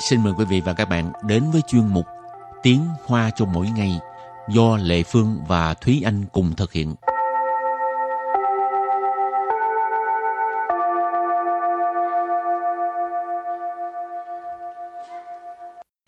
[0.00, 2.06] xin mời quý vị và các bạn đến với chuyên mục
[2.62, 3.98] Tiếng Hoa cho mỗi ngày
[4.48, 6.94] do Lệ Phương và Thúy Anh cùng thực hiện.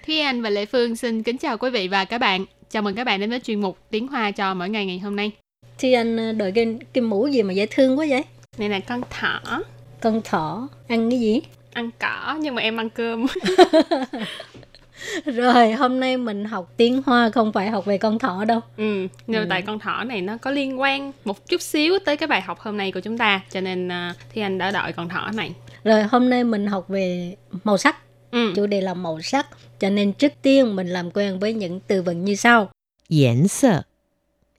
[0.07, 2.45] Thúy Anh và Lệ Phương xin kính chào quý vị và các bạn.
[2.71, 5.17] Chào mừng các bạn đến với chuyên mục Tiếng Hoa cho mỗi ngày ngày hôm
[5.17, 5.33] nay.
[5.79, 8.25] Thì anh ờ, đội cái, cái mũ gì mà dễ thương quá vậy?
[8.59, 9.63] Này là con thỏ,
[10.01, 11.41] Con thỏ ăn cái gì?
[11.73, 13.27] ăn cỏ nhưng mà em ăn cơm.
[15.25, 18.61] Rồi hôm nay mình học tiếng hoa không phải học về con thỏ đâu.
[18.77, 19.47] Ừ nhưng ừ.
[19.51, 22.61] tại con thỏ này nó có liên quan một chút xíu tới cái bài học
[22.61, 25.31] hôm nay của chúng ta cho nên à, uh, thì anh đã đợi con thỏ
[25.35, 25.55] này.
[25.85, 27.97] Rồi hôm nay mình học về màu sắc.
[28.31, 28.53] Ừ.
[28.57, 29.47] chủ đề là màu sắc
[29.81, 32.71] cho nên trước tiên mình làm quen với những từ vựng như sau.
[33.09, 33.83] Yến sơ.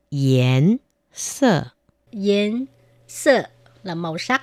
[0.09, 0.77] Yến
[1.13, 1.63] sơ.
[2.11, 2.65] Yến
[3.07, 3.43] sơ
[3.83, 4.41] là màu sắc.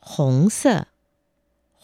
[0.00, 0.82] Hồng sơ.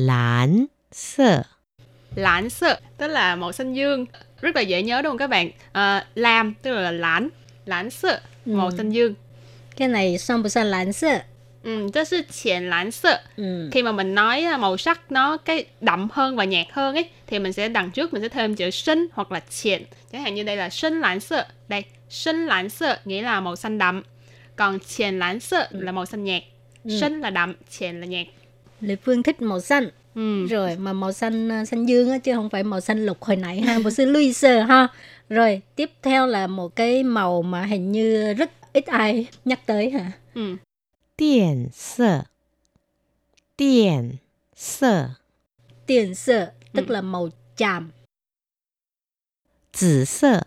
[0.00, 1.42] 蓝色
[2.14, 4.06] ，lãn sơ tức là màu xanh dương,
[4.40, 5.50] rất là dễ nhớ đúng không các bạn?
[5.72, 6.90] À, lam tức là
[7.66, 8.74] lãn sơ màu Ừ.
[8.76, 9.14] xanh dương.
[9.76, 11.20] Cái này xong bữa xanh lãnh sợ.
[11.62, 12.90] Ừ, đó là triển lãn
[13.36, 13.68] Ừ.
[13.72, 17.08] khi mà mình nói à, màu sắc nó cái đậm hơn và nhạt hơn ấy
[17.26, 20.34] thì mình sẽ đằng trước mình sẽ thêm chữ sinh hoặc là triển chẳng hạn
[20.34, 24.02] như đây là sinh lãn sợ đây sinh lãn sợ nghĩa là màu xanh đậm
[24.56, 26.42] còn triển lãn sợ là màu xanh nhạt
[26.84, 27.00] Ừ.
[27.00, 28.26] sinh là đậm triển là nhạt
[28.80, 29.88] Lệ Phương thích màu xanh.
[30.14, 30.46] Ừ.
[30.46, 33.36] Rồi mà màu xanh à, xanh dương á chứ không phải màu xanh lục hồi
[33.36, 34.88] nãy ha, màu xanh Louise ha.
[35.28, 39.90] Rồi tiếp theo là một cái màu mà hình như rất ít ai nhắc tới
[39.90, 40.12] hả?
[40.34, 40.56] Ừ.
[41.18, 42.22] Điện sơ.
[43.58, 44.12] Điện
[44.56, 45.08] sơ.
[45.86, 46.92] Điện sơ tức ừ.
[46.92, 47.90] là màu chàm.
[49.80, 50.40] Tử sơ.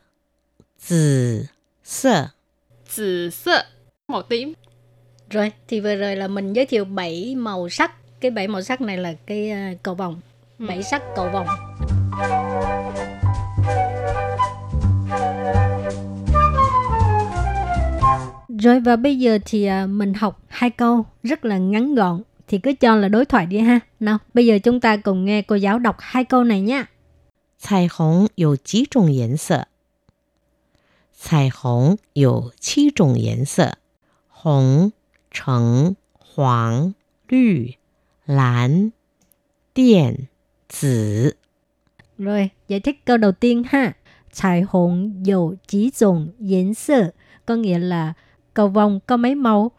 [0.89, 1.43] Tử
[1.83, 2.27] sơ.
[2.95, 3.63] Tử sơ.
[4.07, 4.53] Màu tím.
[5.29, 8.80] Rồi, thì vừa rồi là mình giới thiệu 7 màu sắc Cái 7 màu sắc
[8.80, 10.20] này là cái à, cầu vồng.
[10.58, 10.66] Ừ.
[10.68, 11.46] Bảy sắc cầu vồng.
[18.58, 22.58] Rồi và bây giờ thì à, mình học hai câu rất là ngắn gọn thì
[22.58, 23.80] cứ cho là đối thoại đi ha.
[24.00, 26.86] Nào, bây giờ chúng ta cùng nghe cô giáo đọc hai câu này nha.
[27.66, 29.68] 彩虹有几种颜色？
[31.14, 33.78] 彩虹有七种颜色：
[34.28, 34.92] 红、
[35.30, 36.94] 橙、黄、
[37.26, 37.78] 绿、
[38.28, 38.90] 蓝、
[39.74, 40.16] 靛、
[40.68, 41.36] 紫。
[42.18, 43.94] Rồi, giải thích câu đầu tiên ha.
[44.34, 47.12] 彩虹有几种颜色
[47.46, 48.12] có nghĩa là
[48.54, 49.70] cầu vồng có mấy màu.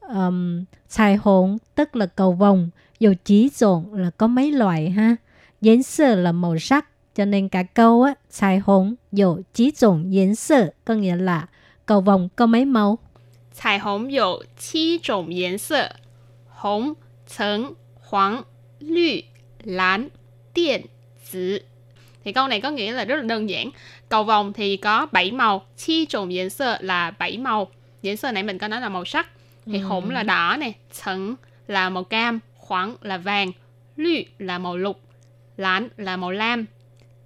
[0.00, 5.16] Um, 彩虹 tức là cầu vồng, dầu chỉ trộn là có mấy loại ha.
[5.60, 11.48] 颜色 là màu sắc, cho nên cả câu á, 彩虹有几种颜色 có nghĩa là
[11.86, 12.98] cầu vồng có mấy màu.
[13.52, 15.96] 彩虹有七种颜色
[16.48, 16.96] 红
[17.26, 17.74] 橙
[18.09, 18.43] Hoàng,
[18.79, 19.21] lü,
[19.63, 20.09] lán,
[20.55, 20.85] điện,
[21.31, 21.59] tử.
[22.23, 23.69] Thì câu này có nghĩa là rất là đơn giản.
[24.09, 27.71] Cầu vòng thì có 7 màu, chi trùng diễn sơ là 7 màu.
[28.01, 29.29] Diễn sơ này mình có nói là màu sắc.
[29.65, 29.85] Thì ừ.
[29.85, 31.35] hỗn là đỏ này, sẩn
[31.67, 33.51] là màu cam, khoảng là vàng,
[33.97, 35.01] lü là màu lục,
[35.57, 36.65] lán là màu lam,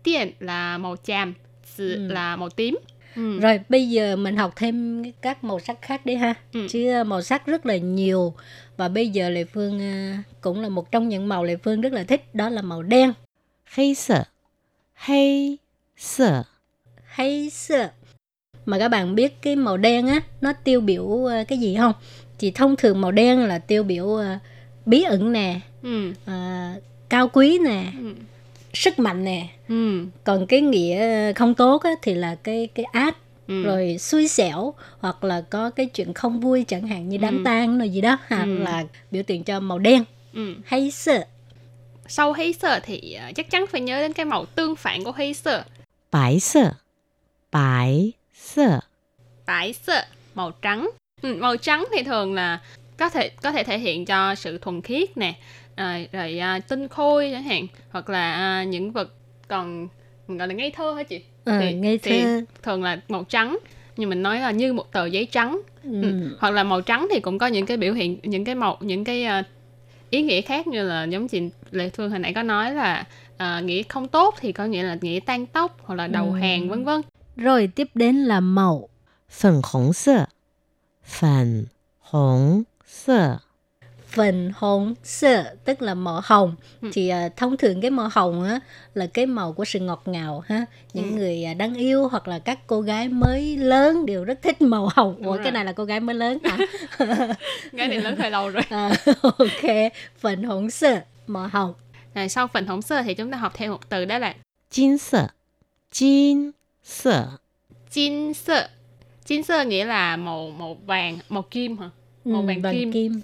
[0.03, 1.33] điện là màu chàm,
[1.77, 2.07] tử ừ.
[2.07, 2.77] là màu tím.
[3.15, 3.39] Ừ.
[3.39, 6.33] rồi bây giờ mình học thêm các màu sắc khác đi ha.
[6.53, 6.67] Ừ.
[6.69, 8.33] chứ ờ, màu sắc rất là nhiều.
[8.77, 11.93] Và bây giờ lệ phương ờ, cũng là một trong những màu lệ phương rất
[11.93, 13.13] là thích đó là màu đen.
[13.63, 14.23] Hay sợ.
[14.93, 15.57] Hay
[15.97, 16.43] sợ.
[17.03, 17.89] Hay sợ.
[18.65, 21.93] Mà các bạn biết cái màu đen á nó tiêu biểu ờ, cái gì không?
[22.37, 24.19] Chỉ thông thường màu đen là tiêu biểu
[24.85, 26.13] bí ẩn nè ừ.
[26.25, 26.73] à,
[27.09, 28.13] cao quý nè ừ
[28.73, 30.05] sức mạnh nè ừ.
[30.23, 33.17] còn cái nghĩa không tốt á, thì là cái cái ác
[33.47, 33.63] Ừ.
[33.63, 37.21] rồi xui xẻo hoặc là có cái chuyện không vui chẳng hạn như ừ.
[37.21, 37.41] đám ừ.
[37.45, 38.57] tang rồi gì đó hoặc ừ.
[38.57, 40.03] là biểu tượng cho màu đen
[40.33, 40.55] ừ.
[40.65, 41.25] hay sợ
[42.07, 45.11] sau hay sợ thì ờ, chắc chắn phải nhớ đến cái màu tương phản của
[45.11, 45.63] hay sợ
[46.11, 46.73] bái sợ
[47.51, 48.79] bái sợ
[49.45, 50.05] bái sợ
[50.35, 50.89] màu trắng
[51.21, 52.59] ừ, màu trắng thì thường là
[52.97, 55.33] có thể có thể thể hiện cho sự thuần khiết nè
[55.75, 59.13] à, rồi à, tinh khôi chẳng hạn hoặc là à, những vật
[59.47, 59.87] còn
[60.27, 62.11] mình gọi là ngây thơ hả chị ừ, thì, ngây thơ.
[62.11, 62.23] thì
[62.63, 63.57] thường là màu trắng
[63.97, 66.01] nhưng mình nói là như một tờ giấy trắng ừ.
[66.01, 66.37] Ừ.
[66.39, 69.03] hoặc là màu trắng thì cũng có những cái biểu hiện những cái màu những
[69.03, 69.45] cái uh,
[70.09, 73.57] ý nghĩa khác như là giống chị lệ phương hồi nãy có nói là à,
[73.57, 76.39] uh, nghĩa không tốt thì có nghĩa là nghĩa tan tóc hoặc là đầu ừ.
[76.39, 77.01] hàng vân vân
[77.35, 78.89] rồi tiếp đến là màu
[79.29, 80.25] phần hồng sơ
[81.03, 81.65] phần
[81.99, 83.37] hồng sơ
[84.13, 86.55] phần hồng sơ tức là màu hồng.
[86.81, 86.89] Ừ.
[86.93, 88.59] Thì uh, thông thường cái màu hồng á
[88.93, 90.65] là cái màu của sự ngọt ngào ha.
[90.93, 91.15] Những ừ.
[91.15, 94.61] người à, uh, đang yêu hoặc là các cô gái mới lớn đều rất thích
[94.61, 95.15] màu hồng.
[95.17, 96.57] Đúng ủa cái này là cô gái mới lớn hả?
[97.71, 98.63] Gái này lớn hơi lâu rồi.
[98.69, 99.91] À, ok.
[100.19, 101.73] Phần hồng sơ màu hồng.
[102.15, 104.33] Rồi sau phần hồng sơ thì chúng ta học thêm một từ đó là
[104.71, 105.27] kim sơ.
[105.93, 106.51] Kim
[106.83, 107.27] sơ.
[107.91, 108.67] Kim sơ.
[109.25, 111.89] Chín sơ nghĩa là màu màu vàng màu kim hả?
[112.25, 113.21] Ừ, màu ừ, vàng, vàng kim, kim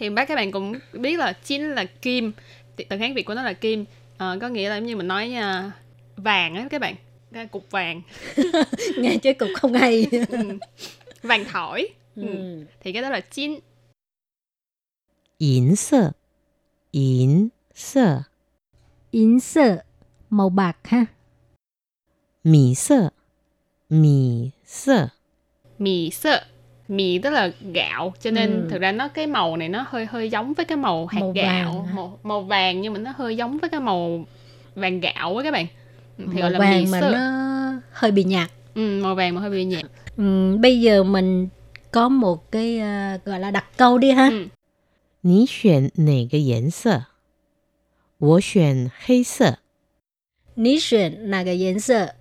[0.00, 2.32] thì bác các bạn cũng biết là chín là kim.
[2.76, 3.84] Từ kháng việt của nó là kim.
[4.18, 5.72] À, có nghĩa là giống như mình nói uh,
[6.16, 6.94] vàng á các bạn.
[7.30, 8.02] Ra cục vàng.
[8.98, 10.06] Nghe chơi cục không hay.
[10.28, 10.58] Ừ.
[11.22, 11.88] Vàng thỏi.
[12.16, 12.26] Ừ.
[12.26, 12.64] ừ.
[12.80, 13.58] thì cái đó là chín.
[15.38, 16.10] Yến sơ
[16.90, 18.22] yến sơ
[19.10, 19.82] yến sơ
[20.30, 21.06] màu bạc ha.
[22.44, 23.10] Mì sơ
[23.88, 25.08] mì sơ
[25.78, 26.44] mì sơ
[26.89, 28.67] mì tức là gạo cho nên Ừ.
[28.69, 31.31] thực ra nó cái màu này nó hơi hơi giống với cái màu hạt Màu
[31.31, 31.93] gạo vàng hả?
[31.95, 34.25] màu, màu vàng nhưng mà nó hơi giống với cái màu
[34.75, 35.67] vàng gạo á các bạn
[36.17, 37.19] Ừ, thì màu gọi là mì vàng mà sơ nó
[37.91, 38.51] hơi bị nhạt.
[38.75, 39.85] ừ, màu vàng mà hơi bị nhạt
[40.17, 41.47] Ừ, bây giờ mình
[41.91, 44.29] có một cái à, gọi là đặt câu đi ha.
[44.29, 44.47] ừ.
[45.21, 47.05] 你选哪个颜色？
[48.19, 49.57] 我选黑色。
[50.55, 52.13] Ní xuyên là cái 颜色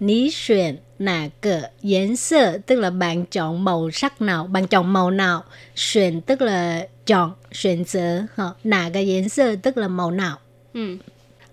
[0.00, 5.10] Ní xuyên là cái 颜色 tức là bạn chọn màu sắc nào, bạn chọn màu
[5.10, 5.44] nào.
[5.74, 8.44] Xuyên tức là chọn, xuyên giờ, hả?
[8.64, 10.38] Là cái 颜色 tức là màu nào.
[10.74, 10.96] Ừ.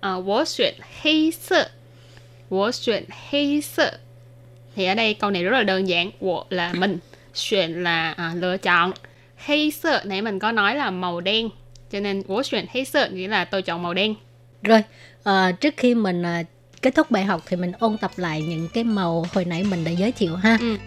[0.01, 1.71] À, 我选黑色
[2.49, 3.91] 我选黑色
[4.75, 6.97] thì ở đây câu này rất là đơn giản 我 là mình
[7.33, 8.91] 选 là à, lựa chọn
[9.37, 11.49] 黑色 nãy mình có nói là màu đen
[11.91, 14.15] cho nên 我选黑色 nghĩa là tôi chọn màu đen
[14.63, 14.83] Rồi,
[15.23, 16.43] à, trước khi mình à,
[16.82, 19.84] kết thúc bài học thì mình ôn tập lại những cái màu hồi nãy mình
[19.84, 20.58] đã giới thiệu ha.
[20.60, 20.78] Ừ.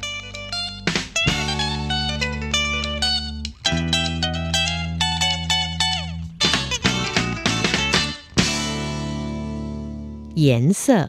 [10.35, 11.07] Yến sơ.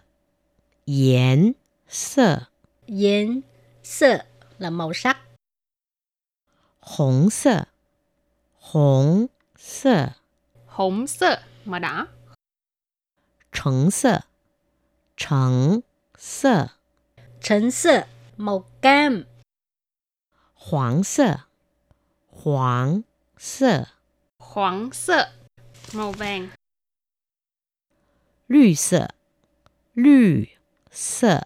[0.85, 1.53] Yến
[1.89, 2.41] sơ.
[2.87, 3.41] Yến
[3.83, 4.19] sơ
[4.59, 5.19] là màu sắc.
[6.81, 7.65] Hồng sơ.
[8.61, 9.27] Hồng
[9.59, 10.09] sơ.
[10.67, 12.07] Hồng sơ mà đã.
[13.53, 14.21] Trắng sơ.
[15.18, 15.82] 橙
[16.18, 16.70] 色，
[17.42, 18.08] 橙色， Trấn sơ
[18.38, 19.26] màu cam.
[20.56, 21.48] 黄色，
[22.28, 23.04] 黄
[23.38, 23.86] 色，
[24.38, 25.32] hoàng sơ
[25.94, 26.50] màu vàng
[28.48, 29.08] 绿色，
[29.94, 30.48] 绿
[30.92, 31.42] 色，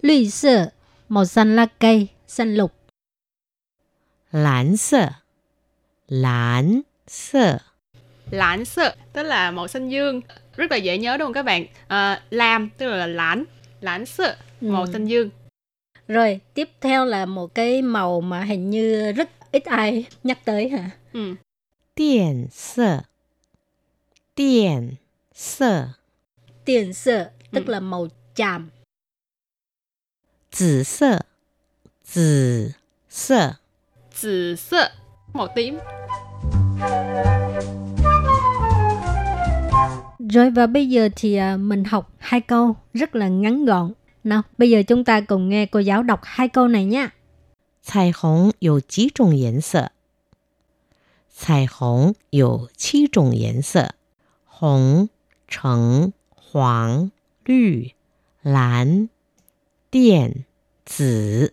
[0.00, 0.72] Lùi sơ
[1.08, 2.72] màu xanh lá cây, xanh lục.
[4.30, 5.08] 蓝色，
[6.08, 7.58] 蓝色，
[8.30, 10.20] lãnh sơ tức là màu xanh dương
[10.56, 13.44] rất là dễ nhớ đúng không các bạn à, lam tức là lãnh
[13.80, 14.92] lãnh sơ màu Ừ.
[14.92, 15.30] xanh dương
[16.08, 20.68] Rồi, tiếp theo là một cái màu mà hình như rất ít ai nhắc tới
[20.68, 20.90] hả?
[21.12, 21.34] ừ.
[21.96, 23.00] 靛色，
[24.36, 24.96] 靛
[25.34, 25.88] 色，
[26.64, 27.72] Tiền sơ tức Ừ.
[27.72, 28.70] là màu chàm.
[30.52, 31.20] 紫色，
[32.04, 32.74] 紫
[33.10, 33.56] 色，
[34.14, 34.90] 紫色
[35.34, 35.78] màu tím
[40.26, 43.92] Rồi và bây giờ thì à, mình học hai câu rất là ngắn gọn.
[44.24, 47.10] Nào, bây giờ chúng ta cùng nghe cô giáo đọc hai câu này nha.
[47.82, 49.90] 彩虹有几种颜色？
[51.28, 53.94] 彩虹有七种颜色：
[54.44, 55.08] 红、
[55.48, 57.10] 橙、黄、
[57.44, 57.90] 绿、
[58.42, 59.08] 蓝、
[59.90, 60.44] 靛、
[60.86, 61.52] 紫。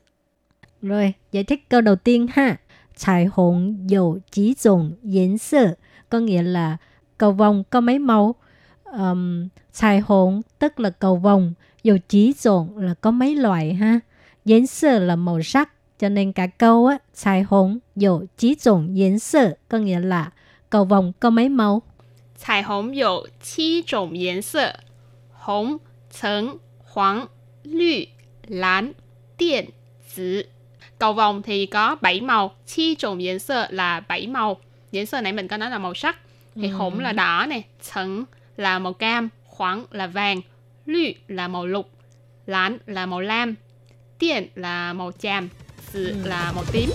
[0.82, 2.60] Rồi, giải thích câu đầu tiên ha.
[2.96, 5.78] 彩虹有几种颜色
[6.10, 6.78] có nghĩa là
[7.18, 8.36] cầu vồng có mấy màu.
[8.85, 14.01] um, xài hỗn tức là cầu vồng, dầu chỉ dồn là có mấy loại ha.
[14.45, 18.95] Yến sơ là màu sắc, cho nên cả câu á, xài hỗn dầu chỉ dồn
[18.95, 20.31] yến sơ có nghĩa là
[20.71, 21.83] cầu vồng có mấy màu.
[22.37, 24.73] Xài hỗn dầu chỉ dồn yến sơ,
[25.33, 25.77] hồng,
[26.21, 26.57] trắng,
[26.93, 27.27] hoàng,
[27.65, 28.05] lü,
[28.47, 28.93] lán,
[29.39, 29.71] điện,
[30.17, 30.43] tử.
[30.99, 34.57] Cầu vồng thì có 7 màu, chi trộn yến sơ là 7 màu.
[34.91, 36.17] Yến sơ nãy mình có nói là màu sắc.
[36.55, 37.17] Thì hồng là ừ.
[37.17, 38.25] đỏ này, trắng
[38.57, 40.41] là màu cam, khoáng là vàng,
[40.87, 41.91] lü là màu lục,
[42.47, 43.55] lán là màu lam,
[44.19, 45.49] tiền là màu chàm,
[45.95, 46.91] 紫 là màu tím.